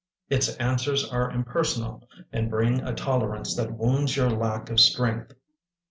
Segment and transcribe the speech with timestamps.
[0.31, 2.01] Its answers are impersonal
[2.33, 5.33] and bring A tolerance that wounds your lack of strength.